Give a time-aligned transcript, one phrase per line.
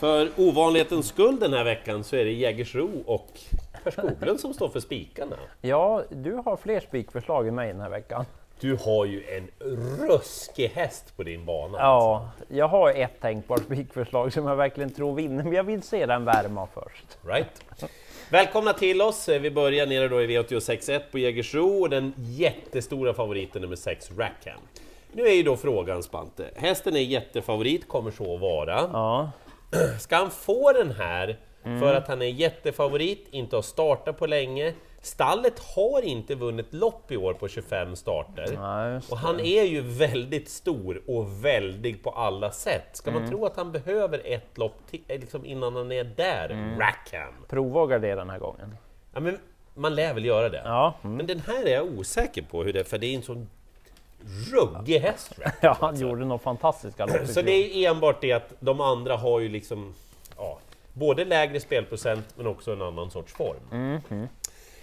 [0.00, 3.28] För ovanlighetens skull den här veckan så är det Jägersro och
[3.84, 5.36] Per Skoglund som står för spikarna.
[5.60, 8.24] Ja, du har fler spikförslag än mig den här veckan.
[8.60, 9.48] Du har ju en
[10.08, 11.78] ruskig häst på din bana.
[11.78, 16.06] Ja, jag har ett tänkbart spikförslag som jag verkligen tror vinner, men jag vill se
[16.06, 17.18] den värma först.
[17.26, 17.64] Right.
[18.30, 19.28] Välkomna till oss!
[19.28, 24.60] Vi börjar nere då i V86.1 på Jägersro och den jättestora favoriten nummer 6, Rackham.
[25.12, 28.90] Nu är ju då frågan Spante, hästen är jättefavorit, kommer så att vara.
[28.92, 29.30] Ja,
[29.98, 34.74] Ska han få den här för att han är jättefavorit, inte har startat på länge?
[35.02, 38.52] Stallet har inte vunnit lopp i år på 25 starter.
[38.54, 42.88] Ja, och han är ju väldigt stor och väldig på alla sätt.
[42.92, 46.76] Ska man tro att han behöver ett lopp till, eh, liksom innan han är där?
[46.78, 47.34] Rackham!
[47.48, 48.76] provvågar det den här gången.
[49.14, 49.38] Ja, men
[49.74, 50.62] man lär väl göra det.
[50.64, 51.16] Ja, mm.
[51.16, 53.48] Men den här är jag osäker på hur det är, för det är en sån
[54.52, 55.32] ruggig häst.
[55.60, 59.40] Ja han gjorde nog fantastiska lopp Så det är enbart det att de andra har
[59.40, 59.94] ju liksom
[60.36, 60.58] ja,
[60.92, 64.00] både lägre spelprocent men också en annan sorts form.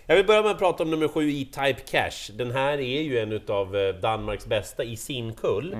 [0.09, 2.31] Jag vill börja med att prata om nummer 7 E-Type Cash.
[2.33, 5.73] Den här är ju en utav eh, Danmarks bästa i sin kull.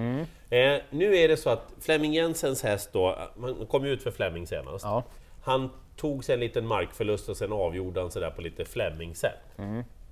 [0.50, 4.12] Eh, nu är det så att Flemming Jensens häst då, man kom ju ut för
[4.12, 4.86] Flemming senast.
[4.86, 5.04] Ja.
[5.44, 9.40] Han tog sig en liten markförlust och sen avgjorde han sådär på lite Flemming-sätt.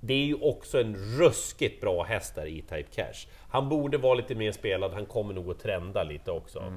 [0.06, 3.28] Det är ju också en ruskigt bra häst där i Type Cash.
[3.48, 6.72] Han borde vara lite mer spelad, han kommer nog att trenda lite också.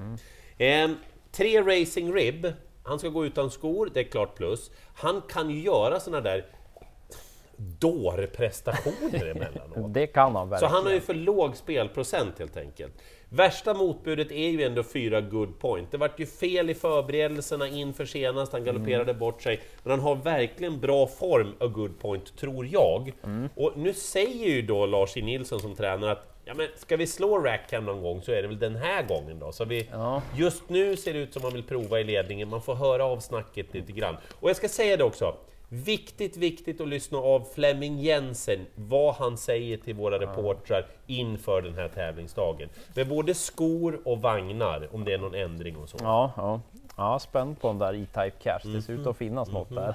[0.57, 0.89] Eh,
[1.31, 4.71] tre Racing Rib, han ska gå utan skor, det är klart plus.
[4.95, 6.45] Han kan ju göra såna där
[7.57, 9.93] dårprestationer emellanåt.
[9.93, 10.73] Det kan han Så verkligen.
[10.73, 12.93] han har ju för låg spelprocent helt enkelt.
[13.31, 15.91] Värsta motbudet är ju ändå fyra good point.
[15.91, 19.61] Det vart ju fel i förberedelserna inför senast, han galopperade bort sig.
[19.83, 23.11] Men han har verkligen bra form, a good point, tror jag.
[23.55, 25.21] Och nu säger ju då Lars E.
[25.21, 28.47] Nilsson som tränare att Ja men ska vi slå Rackham någon gång så är det
[28.47, 29.51] väl den här gången då.
[29.51, 30.21] Så vi, Ja.
[30.37, 33.19] Just nu ser det ut som man vill prova i ledningen, man får höra av
[33.19, 34.17] snacket lite grann.
[34.39, 35.35] Och jag ska säga det också,
[35.69, 41.73] viktigt, viktigt att lyssna av Flemming Jensen, vad han säger till våra reportrar inför den
[41.75, 42.69] här tävlingsdagen.
[42.95, 45.97] Med både skor och vagnar, om det är någon ändring och så.
[46.01, 46.61] Ja, ja.
[46.97, 48.59] ja spänd på den där E-Type Cash.
[48.73, 49.07] Det ser ut Mhm.
[49.07, 49.93] att finnas något där.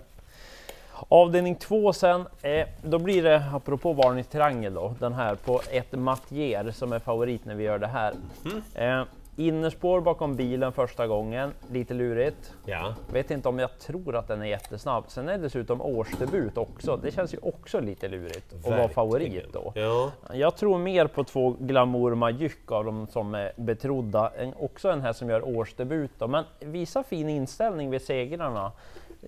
[1.09, 6.71] Avdelning två sen, eh, då blir det, apropå varningstriangel då, den här på ett Mattier
[6.71, 8.15] som är favorit när vi gör det här.
[8.43, 8.63] Mhm.
[8.75, 9.05] Eh,
[9.37, 12.53] innerspår bakom bilen första gången, lite lurigt.
[12.65, 15.05] Ja, Vet inte om jag tror att den är jättesnabb.
[15.09, 16.97] Sen är det dessutom årsdebut också.
[16.97, 19.72] Det känns ju också lite lurigt att vara favorit då.
[19.75, 24.33] Ja, Jag tror mer på två Glamour Majuk av de som är betrodda.
[24.39, 26.28] En, också en här som gör årsdebut då.
[26.28, 28.72] men visar fin inställning vid segrarna.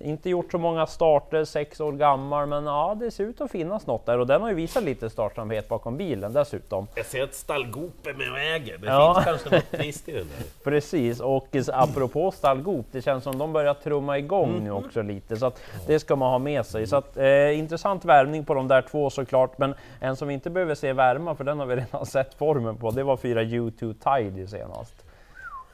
[0.01, 3.87] Inte gjort så många starter, sex år gammal, men ja, det ser ut att finnas
[3.87, 6.87] något där och den har ju visat lite startsamhet bakom bilen dessutom.
[6.95, 8.79] jag ser att Stallgop är med och äger.
[8.79, 9.15] Det Ja.
[9.15, 10.47] finns kanske något trist i den där.
[10.71, 15.47] Precis, och apropå stallgop, det känns som de börjar trumma igång nu också lite, så
[15.47, 16.87] att det ska man ha med sig.
[16.87, 20.51] Så att, eh, intressant värmning på de där två såklart, men en som vi inte
[20.51, 23.95] behöver se värma, för den har vi redan sett formen på, det var fyra U2
[24.19, 25.03] Tidy senast.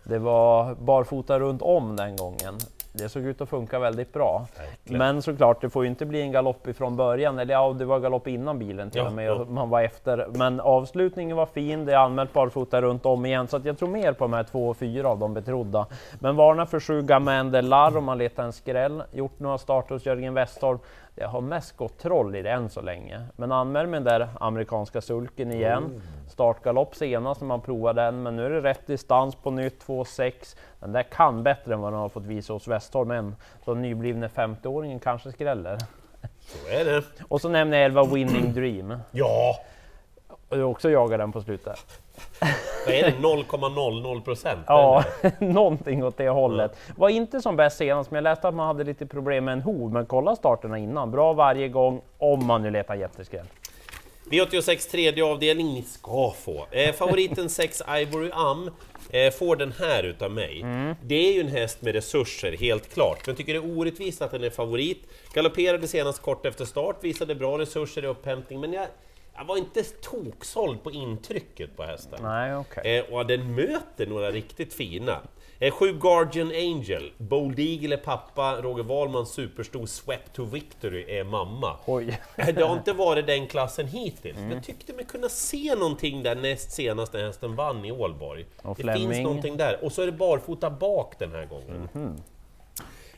[0.04, 2.58] Det var barfota runt om den gången.
[2.94, 4.46] Det såg ut att funka väldigt bra.
[4.58, 4.98] Verkligen.
[4.98, 7.38] Men såklart, det får ju inte bli en galopp ifrån början.
[7.38, 9.26] Eller ja, det var galopp innan bilen till Ja, och med.
[9.26, 9.44] ja.
[9.48, 10.26] Man var efter.
[10.34, 11.84] Men avslutningen var fin.
[11.84, 13.48] Det är anmält barfota runt om igen.
[13.48, 15.86] Så att jag tror mer på de här två och fyra av de betrodda.
[16.20, 19.02] Men varna för sju Gamander Lar om man letar en skräll.
[19.12, 20.78] Gjort några starter hos Jörgen Westholm.
[21.14, 23.20] Det har mest gått troll i det än så länge.
[23.36, 26.02] Men anmäl med den där amerikanska sulken igen.
[26.28, 30.56] Startgalopp senast när man provade den, men nu är det rätt distans på nytt, 2,6.
[30.82, 33.36] Den där kan bättre än vad den har fått visa hos Westholm än.
[33.64, 35.78] Så den nyblivne 50-åringen kanske skräller.
[36.40, 37.02] Så är det.
[37.28, 38.94] Och så nämner jag 11 Winning Dream.
[39.10, 39.58] Ja,
[40.48, 41.78] Och du också jagar den på slutet.
[42.86, 43.10] vad är det?
[43.18, 44.60] 0,00 procent?
[44.66, 45.04] Ja,
[45.38, 46.76] någonting åt det hållet.
[46.96, 49.62] Var inte som bäst senast, men jag läste att man hade lite problem med en
[49.62, 49.92] hov.
[49.92, 51.10] Men kolla starterna innan.
[51.10, 53.46] Bra varje gång, om man nu letar jätteskräll.
[54.24, 56.66] V86 tredje avdelning, ni ska få.
[56.70, 58.70] Eh, favoriten 6 Ivory Am
[59.10, 60.64] eh, får den här utav mig.
[61.04, 63.18] Det är ju en häst med resurser, helt klart.
[63.26, 65.02] Men jag tycker det är orättvist att den är favorit.
[65.34, 68.86] Galopperade senast kort efter start, visade bra resurser i upphämtning, men jag,
[69.34, 72.18] jag var inte toksåld på intrycket på hästen.
[72.22, 72.98] Nej, okej.
[72.98, 75.20] Eh, och den möter några riktigt fina.
[75.62, 81.24] Eh, sju Guardian Angel, Bold Eagle är pappa, Roger Wahlmans superstor Swept to Victory är
[81.24, 81.76] mamma.
[81.86, 82.20] Oj.
[82.36, 84.36] Eh, Det har inte varit den klassen hittills.
[84.36, 84.48] Mm.
[84.48, 88.46] Men jag tyckte mig kunna se någonting där näst senast när hästen vann i Ålborg.
[88.62, 89.22] Och det finns Fleming.
[89.22, 89.84] någonting där.
[89.84, 91.88] Och så är det barfota bak den här gången.
[91.92, 92.22] Mhm.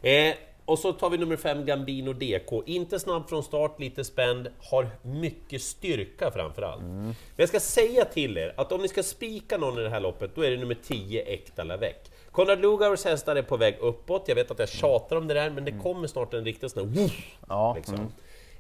[0.03, 0.35] Eh,
[0.67, 2.63] Och så tar vi nummer fem, Gambino DK.
[2.67, 6.83] Inte snabb från start, lite spänd, har mycket styrka framför allt.
[6.83, 10.01] Men jag ska säga till er att om ni ska spika någon i det här
[10.01, 11.95] loppet, då är det nummer 10, Ekta Lavec.
[12.35, 15.51] Konrad Lugauers hästar är på väg uppåt, jag vet att jag tjatar om det där,
[15.51, 17.11] men det kommer snart en riktig sån här
[17.49, 18.13] Ja, liksom.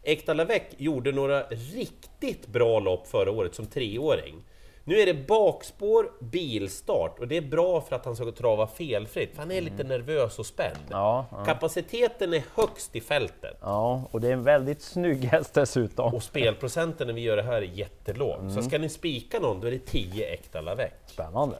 [0.03, 4.44] Ekta Lavec gjorde några riktigt bra lopp förra året som treåring.
[4.85, 9.31] Nu är det bakspår, bilstart och det är bra för att han ska trava felfritt,
[9.35, 10.79] för han är lite nervös och spänd.
[10.91, 11.44] Ja, ja.
[11.44, 16.15] Kapaciteten är högst i fältet Ja, och det är en väldigt snygg häst dessutom.
[16.15, 18.38] och spelprocenten när vi gör det här är jättelåg.
[18.41, 18.50] Mm.
[18.50, 20.93] Så ska ni spika någon, då är det 10 Ekta Lavec.
[21.06, 21.56] Spännande.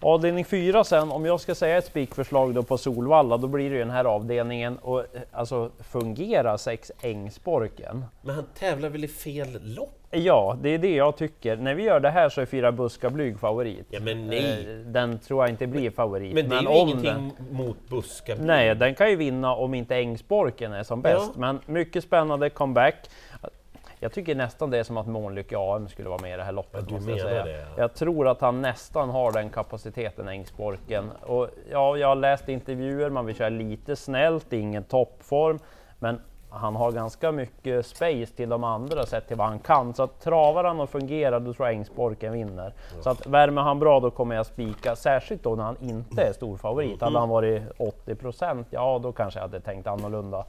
[0.00, 3.74] Avdelning 4 sen, om jag ska säga ett spikförslag då på Solvalla, då blir det
[3.76, 4.78] ju den här avdelningen.
[4.78, 8.04] Och eh, alltså fungerar sex Ängsborken?
[8.22, 9.98] Men han tävlar väl i fel lopp?
[10.10, 11.56] Ja, det är det jag tycker.
[11.56, 13.86] När vi gör det här så är fyra Buska Blyg favorit.
[13.90, 14.66] Ja men nej!
[14.70, 16.34] Eh, Den tror jag inte blir favorit.
[16.34, 18.34] Men det är ju om ingenting mot Buska.
[18.40, 21.30] Nej, den kan ju vinna om inte Ängsborken är som bäst.
[21.34, 21.40] Ja.
[21.40, 22.94] Men mycket spännande comeback.
[24.02, 26.52] Jag tycker nästan det är som att Månlycke AM skulle vara med i det här
[26.52, 26.84] loppet.
[26.90, 27.44] Ja, du jag, säga.
[27.44, 27.66] det, ja.
[27.76, 31.10] jag tror att han nästan har den kapaciteten, Ängsborken.
[31.22, 35.58] Och ja, jag har läst intervjuer, man vill köra lite snällt, det är ingen toppform.
[35.98, 36.20] Men
[36.54, 39.94] han har ganska mycket space till de andra sett till vad han kan.
[39.94, 42.74] Så att travar han och fungerar, då tror jag Ängsborken vinner.
[43.00, 44.96] Så att värmer han bra, då kommer jag spika.
[44.96, 47.00] Särskilt då när han inte är stor favorit.
[47.02, 50.44] Hade han varit 80% ja då kanske jag hade tänkt annorlunda.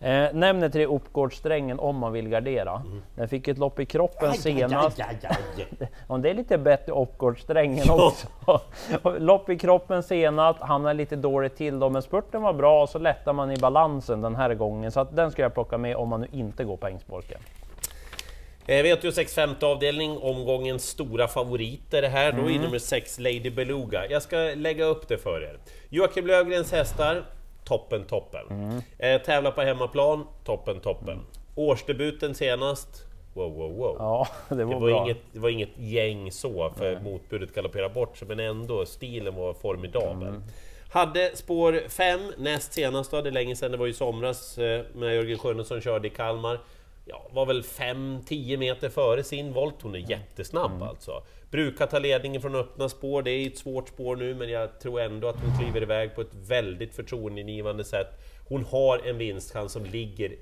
[0.00, 2.82] Eh, nämner till Uppgårdssträngen om man vill gardera.
[3.14, 5.00] Den fick ett lopp i kroppen senast.
[5.00, 5.88] Aj, aj, aj, aj.
[6.08, 8.06] Ja, det är lite bättre Uppgårdssträngen Ja.
[8.06, 8.26] också.
[9.18, 12.98] Lopp i kroppen senast, hamnar lite dåligt till då, men spurten var bra och så
[12.98, 14.90] lättar man i balansen den här gången.
[14.92, 17.40] Så att den ska jag plocka med om man nu inte går på Ängsborken.
[18.66, 22.54] Eh, V86 femte avdelning, omgångens stora favoriter det här, då Mm.
[22.54, 24.10] är nummer 6 Lady Beluga.
[24.10, 25.58] Jag ska lägga upp det för er.
[25.88, 27.24] Joakim Lövgrens hästar,
[27.64, 28.46] toppen, toppen.
[28.50, 28.80] Mm.
[28.98, 31.20] Eh, tävlar på hemmaplan, toppen, toppen.
[31.54, 32.88] Årsdebuten senast,
[33.34, 33.96] wow, wow, wow.
[33.98, 38.16] Ja, det var, Det var, inget, det var inget gäng så, för motbudet galopperade bort
[38.16, 40.28] sig, men ändå, stilen var formidabel.
[40.28, 40.42] Mm.
[40.96, 44.84] Hade spår 5 näst senast, då, det är länge sedan, det var i somras eh,
[44.94, 46.60] när Jörgen Schönnesson körde i Kalmar.
[47.04, 50.82] Ja, var väl 5-10 meter före sin volt, hon är jättesnabb Mm.
[50.82, 51.22] alltså.
[51.50, 55.00] Brukar ta ledningen från öppna spår, det är ett svårt spår nu, men jag tror
[55.00, 58.08] ändå att hon kliver iväg på ett väldigt förtroendeingivande sätt.
[58.48, 60.36] Hon har en vinstchans som ligger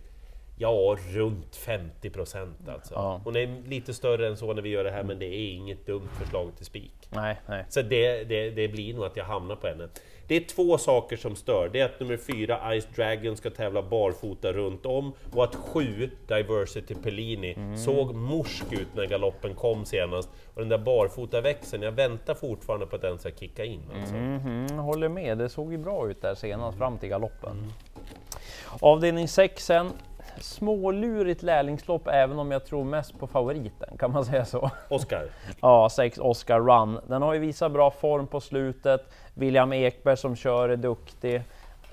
[0.56, 2.94] Ja, runt 50 procent alltså.
[2.94, 3.20] Ja.
[3.24, 5.86] Hon är lite större än så när vi gör det här, men det är inget
[5.86, 7.08] dumt förslag till spik.
[7.10, 7.64] Nej, nej.
[7.68, 9.88] Så det, det, det blir nog att jag hamnar på henne.
[10.26, 11.70] Det är två saker som stör.
[11.72, 16.10] Det är att nummer fyra, Ice Dragon, ska tävla barfota runt om och att sju,
[16.28, 20.28] Diversity Pellini, såg morsk ut när galoppen kom senast.
[20.54, 23.82] Och den där barfota växeln, jag väntar fortfarande på att den ska kicka in.
[24.00, 24.14] Alltså.
[24.14, 27.72] Mhm, håller med, det såg ju bra ut där senast fram till galoppen.
[28.80, 29.90] Avdelning 6 sen.
[30.40, 34.70] Smålurigt lärlingslopp även om jag tror mest på favoriten, kan man säga så?
[34.88, 35.22] Oscar,
[35.60, 37.00] Ja, 6 Oscar Run.
[37.06, 39.12] Den har ju visat bra form på slutet.
[39.34, 41.42] William Ekberg som kör är duktig.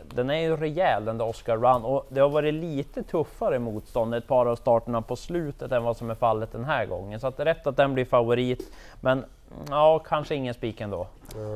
[0.03, 4.15] Den är ju rejäl den där Oscar Run och det har varit lite tuffare motstånd
[4.15, 7.19] ett par av starterna på slutet än vad som är fallet den här gången.
[7.19, 8.71] Så att det är rätt att den blir favorit.
[9.01, 9.25] Men
[9.69, 11.07] ja, kanske ingen spik ändå.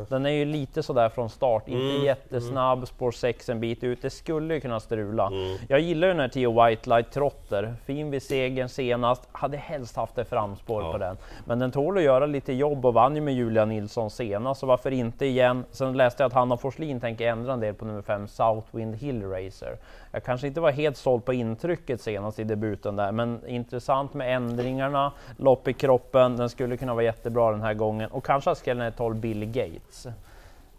[0.09, 4.01] Den är ju lite sådär från start, inte Mm, jättesnabb, spår 6 en bit ut.
[4.01, 5.31] Det skulle ju kunna strula.
[5.69, 9.27] Jag gillar ju den här Tio White Light Trotter, fin vid segern senast.
[9.31, 10.91] Hade helst haft ett framspår Ja.
[10.91, 11.17] på den.
[11.45, 14.65] Men den tål att göra lite jobb och vann ju med Julia Nilsson senast, så
[14.67, 15.65] varför inte igen?
[15.71, 19.23] Sen läste jag att Hanna Forslin tänker ändra en del på nummer 5 Southwind Hill
[19.29, 19.77] Racer.
[20.15, 24.35] Jag kanske inte var helt såld på intrycket senast i debuten där, men intressant med
[24.35, 28.67] ändringarna, lopp i kroppen, den skulle kunna vara jättebra den här gången och kanske att
[28.67, 30.07] är 12 Bill Gates.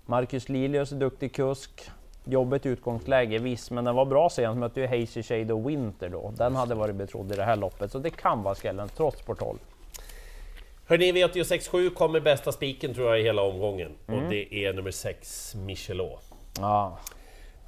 [0.07, 1.91] Marcus Lilius är duktig kusk.
[2.25, 4.59] Jobbigt utgångsläge, visst, men den var bra senast.
[4.59, 6.33] Mötte ju Hazy Shade och Winter då.
[6.37, 9.39] Den hade varit betrodd i det här loppet, så det kan vara skrällen trots sport
[9.39, 9.59] 12.
[10.87, 13.93] Hörni, V86.7 kommer bästa spiken tror jag i hela omgången.
[14.07, 16.23] Och det är nummer 6, Michelot.
[16.59, 16.99] Ja,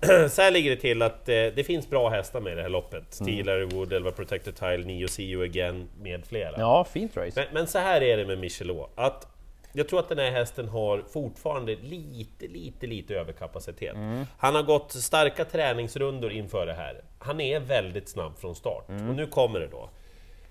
[0.31, 2.69] Så här ligger det till att eh, det finns bra hästar med i det här
[2.69, 3.05] loppet.
[3.11, 6.55] Steeler, Wood, Elva Protected Tile, Nio See You Again med flera.
[6.59, 7.33] ja fint race.
[7.37, 9.27] Men, men så här är det med Michelot, att
[9.73, 13.97] jag tror att den här hästen har fortfarande lite, lite, lite överkapacitet.
[14.39, 17.01] Han har gått starka träningsrundor inför det här.
[17.19, 18.85] Han är väldigt snabb från start.
[18.89, 19.91] Och nu kommer det då.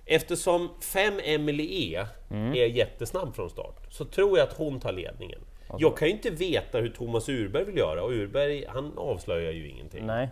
[0.06, 5.39] Eftersom 5 Emily E är jättesnabb från start, så tror jag att hon tar ledningen.
[5.77, 9.69] Jag kan ju inte veta hur Thomas Urberg vill göra, och Urberg han avslöjar ju
[9.69, 10.05] ingenting.
[10.05, 10.29] Nej,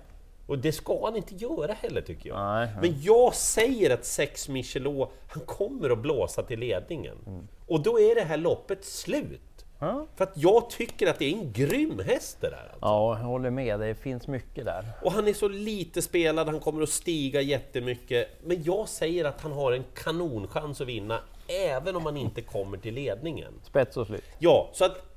[0.47, 2.37] Och det ska han inte göra heller tycker jag.
[2.37, 7.17] Nej, Men jag säger att 6 Michelot, han kommer att blåsa till ledningen.
[7.27, 7.47] Mm.
[7.67, 9.41] Och då är det här loppet slut.
[9.79, 10.07] Ja.
[10.15, 12.57] För att jag tycker att det är en grym häst det där.
[12.57, 12.77] Alltså.
[12.81, 13.79] Ja, jag håller med.
[13.79, 14.85] Det finns mycket där.
[15.01, 18.27] Och han är så lite spelad, han kommer att stiga jättemycket.
[18.43, 22.77] Men jag säger att han har en kanonchans att vinna, även om han inte kommer
[22.77, 23.53] till ledningen.
[23.63, 24.23] Spets och slut.
[24.39, 25.14] Ja, så att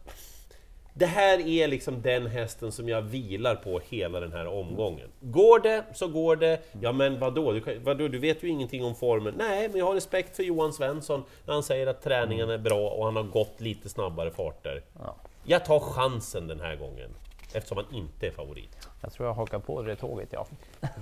[0.99, 5.09] det här är liksom den hästen som jag vilar på hela den här omgången.
[5.21, 6.61] Går det så går det.
[6.81, 9.35] Ja men vadå, du, kan- vadå, du vet ju ingenting om formen.
[9.38, 12.88] Nej, men jag har respekt för Johan Svensson när han säger att träningen är bra
[12.90, 14.83] och han har gått lite snabbare farter.
[14.99, 15.17] Ja.
[15.45, 17.11] Jag tar chansen den här gången,
[17.55, 18.88] eftersom han inte är favorit.
[19.00, 20.47] Jag tror jag hakar på det tåget, ja.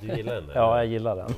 [0.01, 0.45] Du gillar den?
[0.55, 0.77] Ja, eller?
[0.77, 1.31] jag gillar den.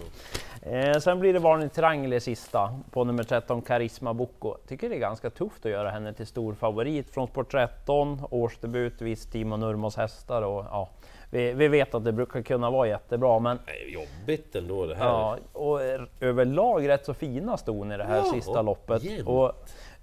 [0.62, 4.54] Eh, sen blir det varning triangel i sista på nummer 13, Karisma Bocco.
[4.68, 9.02] Tycker det är ganska tufft att göra henne till stor favorit från sport 13, årsdebut,
[9.02, 10.88] viss Timo Nurmos hästar och ja,
[11.30, 15.04] vi, vi vet att det brukar kunna vara jättebra, men jobbigt ändå det här.
[15.04, 19.02] Ja, och eh, överlag rätt så fina ston i det här Ja, sista loppet.
[19.02, 19.28] jämnt.
[19.28, 19.52] Och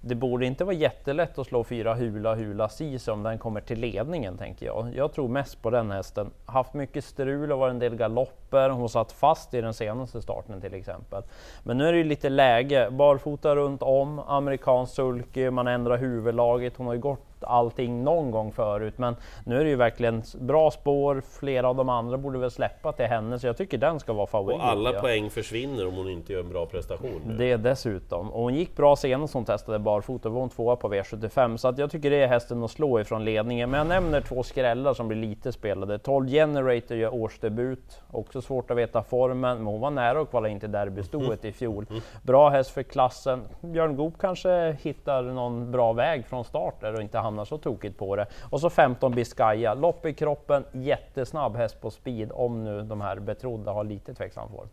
[0.06, 3.80] det borde inte vara jättelätt att slå fyra Hula Hula Sis om den kommer till
[3.80, 4.92] ledningen, tänker jag.
[4.94, 6.30] Jag tror mest på den hästen.
[6.46, 8.70] Haft mycket strul och varit en del galopper.
[8.70, 11.22] Hon satt fast i den senaste starten till exempel.
[11.62, 12.90] Men nu är det ju lite läge.
[12.90, 16.76] Barfota runt om, amerikansk sulky, man ändrar huvudlaget.
[16.76, 20.70] Hon har ju gått allting någon gång förut, men nu är det ju verkligen bra
[20.70, 21.22] spår.
[21.40, 24.26] Flera av de andra borde väl släppa till henne, så jag tycker den ska vara
[24.26, 24.58] favorit.
[24.58, 25.00] Och alla ja.
[25.00, 27.36] poäng försvinner om hon inte gör en bra prestation nu.
[27.36, 28.30] Det dessutom.
[28.32, 31.56] Och hon gick bra senast hon testade barfota, var hon tvåa på V75.
[31.56, 33.70] Så att jag tycker det är hästen att slå ifrån ledningen.
[33.70, 35.98] Men jag nämner två skrällar som blir lite spelade.
[35.98, 40.48] 12 Generator gör årsdebut, också svårt att veta formen, men hon var nära att kvala
[40.48, 41.86] in till derbystoet i fjol.
[42.22, 43.42] Bra häst för klassen.
[43.60, 47.98] Björn Goop kanske hittar någon bra väg från start där och inte hamnar så tokigt
[47.98, 48.26] på det.
[48.50, 53.18] Och så 15 Biscaya, lopp i kroppen, jättesnabb häst på speed om nu de här
[53.18, 54.68] betrodda har lite tveksam form.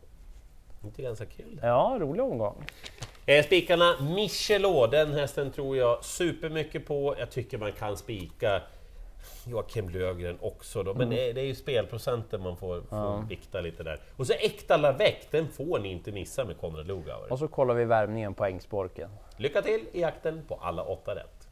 [0.84, 1.60] Inte ganska kul.
[1.64, 2.56] Ja, rolig omgång.
[3.26, 7.16] Eh, spikarna Michelot, den hästen tror jag supermycket på.
[7.20, 8.62] Jag tycker man kan spika
[9.48, 13.62] Joakim Löfgren också då, men det, är, det är ju spelprocenten man får, får vikta
[13.62, 14.00] lite där.
[14.16, 17.32] Och så Äkta Lavec, den får ni inte missa med Konrad Lugauer.
[17.32, 19.10] Och så kollar vi värmningen på Ängsborken.
[19.38, 21.43] Lycka till i jakten på alla åtta rätt!